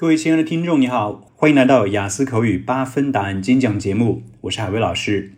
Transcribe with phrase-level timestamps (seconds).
[0.00, 5.32] 各位亲爱的听众，你好，欢迎来到雅思口语八分答案精讲节目，我是海威老师。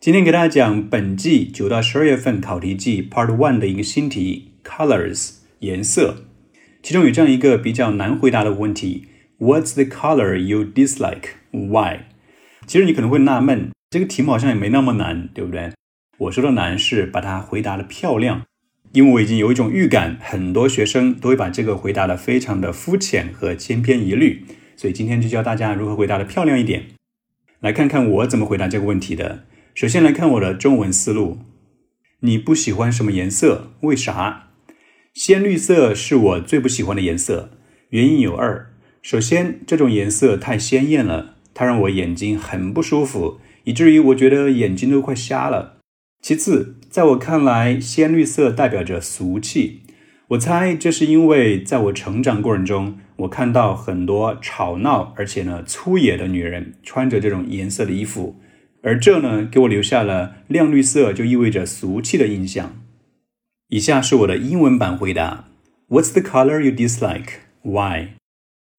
[0.00, 6.24] 今天给大家讲本季九到十二月份考题季 Part One 的一个新题，Colors 颜色，
[6.82, 9.06] 其中有这样一个比较难回答的问题
[9.38, 11.34] ：What's the color you dislike?
[11.52, 12.00] Why?
[12.66, 15.70] 其实你可能会纳闷，这个题目好像也没那么难，对不对？
[16.18, 18.42] 我说的难是把它回答的漂亮。
[18.92, 24.44] 因为我已经有一种预感，很多学生都会把这个回答的非常的肤浅和千篇一律，
[24.76, 26.84] 所以今天就教大家如何回答的漂亮一点。
[27.60, 29.44] 来看看我怎么回答这个问题的。
[29.74, 31.38] 首先来看我的中文思路：
[32.20, 33.72] 你不喜欢什么颜色？
[33.82, 34.50] 为啥？
[35.14, 37.50] 鲜绿色是我最不喜欢的颜色，
[37.90, 38.72] 原因有二。
[39.02, 45.77] 首先，这种颜色太鲜艳了，它让我眼睛很不舒服，以至于我觉得眼睛都快瞎了。
[46.20, 49.82] 其次，在我看来，鲜绿色代表着俗气。
[50.28, 58.36] 我猜这是因为在我成长过程中，我看到很多吵闹而且呢粗野的女人穿着这种颜色的衣服，
[58.82, 62.82] 而这呢给我留下了亮绿色就意味着俗气的印象。
[63.68, 65.48] 以下是我的英文版回答
[65.88, 67.40] ：What's the color you dislike?
[67.62, 68.10] Why?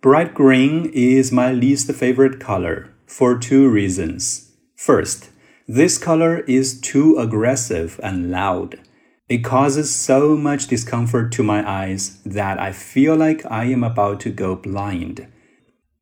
[0.00, 4.50] Bright green is my least favorite color for two reasons.
[4.76, 5.26] First,
[5.68, 8.80] This color is too aggressive and loud.
[9.28, 14.20] It causes so much discomfort to my eyes that I feel like I am about
[14.20, 15.26] to go blind.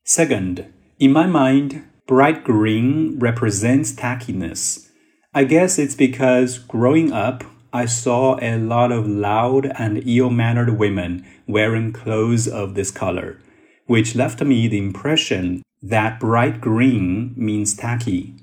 [0.03, 4.89] Second, in my mind, bright green represents tackiness.
[5.35, 10.79] I guess it's because growing up, I saw a lot of loud and ill mannered
[10.79, 13.39] women wearing clothes of this color,
[13.87, 18.35] which left me the impression that bright green means tacky.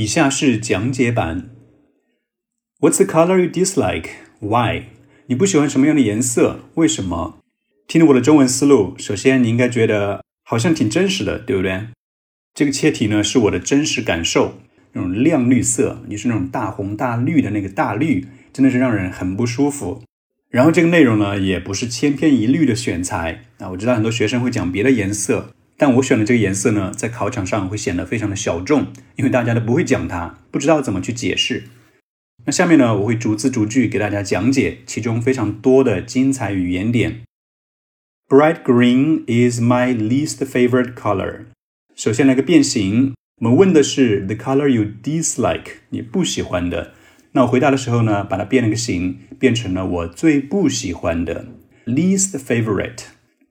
[0.00, 1.50] 以下是讲解版。
[2.78, 4.06] What's the color you dislike?
[4.38, 4.84] Why?
[5.26, 6.60] 你不喜欢什么样的颜色？
[6.76, 7.38] 为什么？
[7.86, 11.88] 听了我的中文思路，首先你应该觉得好像挺真实的，对不对？
[12.54, 14.54] 这个切题呢是我的真实感受，
[14.94, 20.02] 那种亮绿色，就是那种大红大绿的那个大绿，真的是让人很不舒服。
[20.48, 25.52] 然后这个内容呢也不是千篇一律的选材啊，我知道很多学生会讲别的颜色。
[25.82, 31.62] 但我选的这个颜色呢，在考场上会显得非常的小众，因为大家都不会讲它，不知道怎么去解释。
[32.44, 37.22] 那下面呢，我会逐字逐句给大家讲解其中非常多的精彩语言点。
[38.28, 41.46] Bright green is my least favorite color。
[41.96, 46.92] 首先来个变形，我们问的是 the color you dislike，你不喜欢的。
[47.32, 51.46] 那我回答的时候呢，把它变了个形，变成了我最不喜欢的
[51.86, 53.04] least favorite。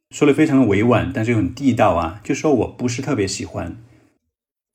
[0.10, 3.78] 说的非常的委婉，但是又很地道啊，就说我不是特别喜欢。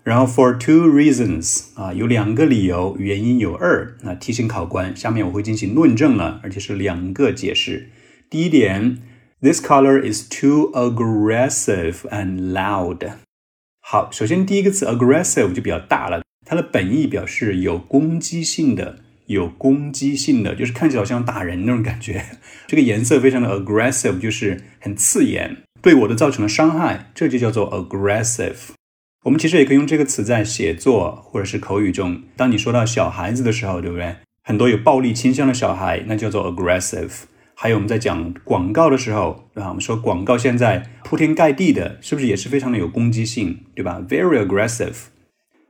[0.05, 3.97] 然后 for two reasons 啊，有两个理由，原因有二。
[4.03, 7.91] 那提醒考官，下面我会进行论证了，而且是两个解释。
[8.31, 8.99] 第一点
[9.41, 13.15] ，this color is too aggressive and loud。
[13.81, 19.04] 好，首先第一个词 aggressive 就比较大了，它的本意表示有攻击性的。
[19.27, 22.25] 有攻击性的，就是看起来好像打人那种感觉。
[22.67, 28.73] 这个颜色非常的 aggressive，就是很刺眼，对我的造成了伤害，这就叫做 aggressive。
[29.25, 34.17] 我们其实也可以用这个词在写作或者是口语中，当你说到小孩子的时候，对不对？
[34.43, 37.11] 很多有暴力倾向的小孩，那叫做 aggressive。
[37.55, 39.69] 还有我们在讲广告的时候，对吧？
[39.69, 44.95] 我们说广告现在铺天盖地的，是不是也是非常的有攻击性，对吧？Very aggressive。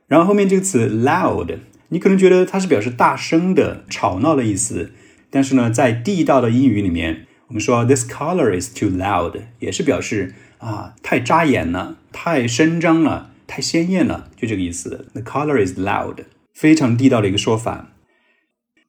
[0.07, 1.59] 然后后面这个词 loud。
[1.89, 4.91] 你可能觉得它是表示大声的、吵闹的意思，
[5.29, 15.07] 但是呢，在地道的英语里面，我们说 this color is too loud，也是表示啊太扎眼了、太声张了、太鲜艳了，就这个意思。
[15.13, 17.91] The color is loud，非常地道的一个说法。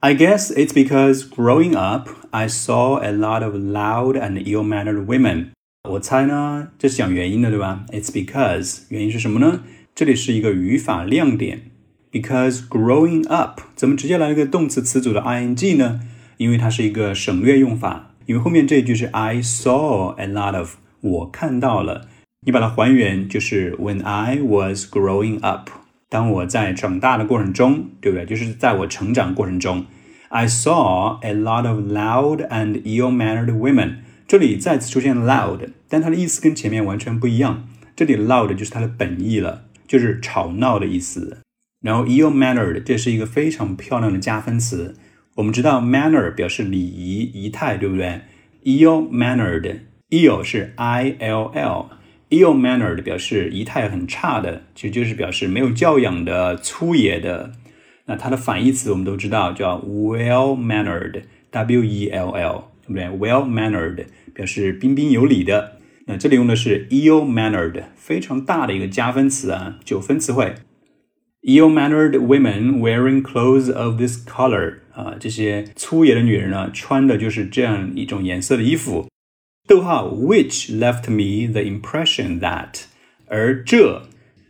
[0.00, 5.46] I guess it's because growing up I saw a lot of loud and ill-mannered women。
[5.88, 9.62] 我猜呢，这是讲原因的，对吧？It's because 原因是什么呢？
[9.94, 11.70] 这里是一个语法亮点。
[12.12, 16.00] Because growing up 怎么直接来一个动词词组的 ing 呢？
[16.36, 18.14] 因为它是一个省略用法。
[18.26, 20.74] 因为后面这一句是 I saw a lot of。
[21.00, 22.08] 我看到了，
[22.44, 25.70] 你把它还原就是 When I was growing up，
[26.08, 28.24] 当我在长大的过程中，对不对？
[28.26, 29.86] 就是在我成长过程中
[30.28, 33.96] ，I saw a lot of loud and ill-mannered women。
[34.26, 37.68] 这里再次出现 loud，但它的意思跟前面完全不一样。
[37.94, 41.38] 这里 loud 就是它的本意了，就是吵闹的意思。
[41.80, 44.96] 然后 ill-mannered 这是一个非常漂亮的加分词。
[45.36, 48.22] 我们知道 manner 表示礼仪仪态，对不对
[48.64, 49.80] ？ill-mannered。
[50.10, 57.52] Ill 是 i l l，ill mannered 表示仪态很差的，其实就是表示没有教养的、粗野的。
[58.06, 65.78] 那它的反义词我们都知道叫 well mannered，w e l l，对不对？well mannered 表示彬彬有礼的。
[66.06, 70.54] 那这里用的是 ill mannered，非常大的一个加分词啊，九分词汇。
[71.42, 79.08] ill mannered women wearing clothes of this color，啊，这些粗野的女人呢，穿的就是这样一种颜色的衣服。
[79.66, 82.82] 逗号，which left me the impression that，
[83.26, 84.02] 而这，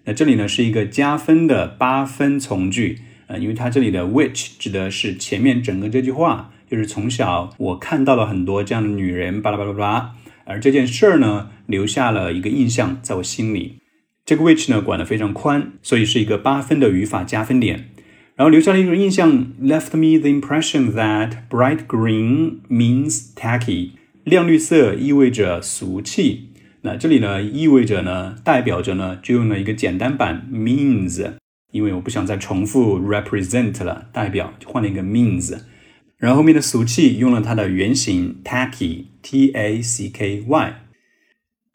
[0.04, 10.14] 那这里呢是一个加分的八分从句，呃，因为它这里的 which 指的是前面整个这句话，就是从小我看到了很多这样的女人，巴拉巴拉巴拉，
[10.44, 13.78] 而这件事儿呢留下了一个印象在我心里。
[14.26, 17.88] 这个 which 呢管得非常宽，所以是一个八分的语法加分点，
[18.34, 23.92] 然后留下了一个印象，left me the impression that bright green means tacky。
[24.26, 26.48] 亮绿色意味着俗气，
[26.80, 31.34] 那这里呢意味着呢代表着呢就用了一个简单版 means，
[31.70, 35.56] 因为我不想再重复 represent 了，代表就换了一个 means，
[36.18, 40.74] 然后后面的俗气用了它的原型 tacky t a c k y。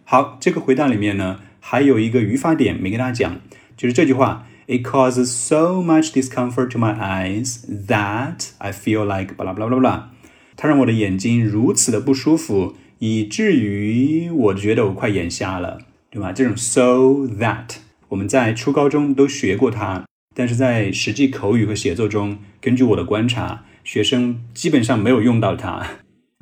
[0.03, 3.39] 好，这个回答里面呢还有一个语法点没跟大家讲，
[3.77, 10.11] 就是这句话，It causes so much discomfort to my eyes that I feel like 巴拉巴拉巴拉。
[10.61, 15.79] 它让我的眼睛如此的不舒服，以至于我觉得我快眼瞎了，
[16.11, 16.31] 对吧？
[16.31, 17.77] 这种 so that
[18.09, 20.05] 我们在初高中都学过它，
[20.35, 25.83] 但是在实际口语和写作中，根据我的观察，学生基本上没有用到它。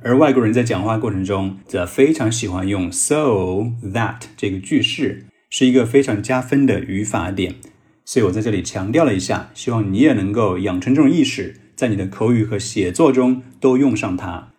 [0.04, 7.56] 而外国人在讲话过程中则非常喜欢用 so that 这个句式，是一个非常加分的语法点。
[8.04, 11.56] 所以我在这里强调了一下，希望你也能够养成这种意识。
[11.80, 14.50] 在你的口语和写作中都用上它。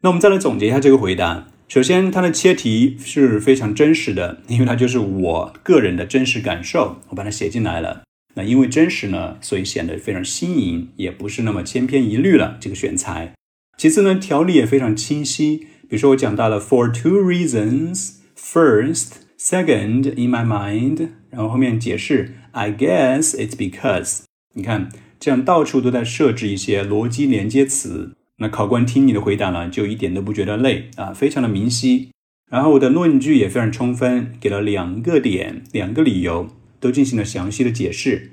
[0.00, 1.46] 那我们再来总结一下这个回答。
[1.68, 8.02] 首先，它的切题是非常真实的，因为它就是我个人的真实感受，我把它写进来了。
[8.34, 12.56] 那因为真实呢，所以显得非常新颖，也不是那么千篇一律了。
[12.58, 13.32] 这个选材。
[13.78, 15.68] 其次呢，条理也非常清晰。
[15.88, 18.14] 比如说，我讲到了 for two reasons。
[18.36, 24.22] First, second, in my mind，然后后面解释 I guess it's because。
[24.54, 24.88] 你看。
[25.20, 32.08] 这样到处都在设置一些逻辑连接词，那考官听你的回答呢，就一点都不觉得累啊，非常的明晰。
[32.50, 36.48] 然后我的论据也非常充分，给了两个点、两个理由，
[36.80, 38.32] 都进行了详细的解释。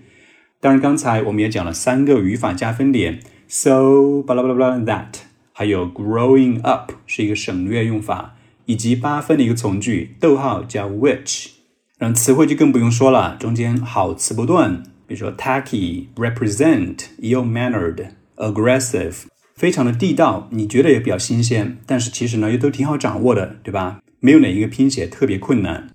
[0.61, 5.19] 当然，刚才我们也讲了三个语法加分点，so 巴拉巴拉巴拉 that，
[5.51, 11.49] 还有 growing up 是一个省略用法，以及八分的一个从句，逗号加 which。
[11.99, 14.83] 然后词汇就更不用说了，中间好词不断。
[15.07, 19.23] 比如说 tacky、represent、ill-mannered、aggressive，
[19.55, 24.01] 非常的地道，你觉得也比较新鲜，但是其实呢又都挺好掌握的，对吧？
[24.19, 25.89] 没有哪一个拼写特别困难。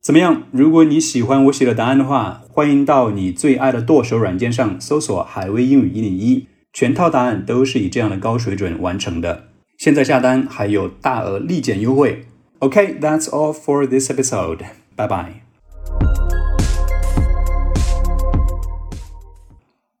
[0.00, 0.42] 怎么样？
[0.50, 9.44] 如果你喜欢我写的答案的话，欢迎到你最爱的剁手软件上搜索“海威英语一零一”，全套答案都是以这样的高水准完成的。
[9.78, 12.26] 现在下单还有大额立减优惠。
[12.58, 14.58] OK，that's all for this episode.
[14.96, 15.41] Bye bye.